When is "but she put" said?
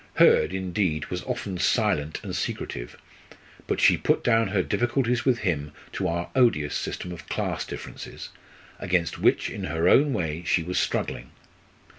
3.67-4.23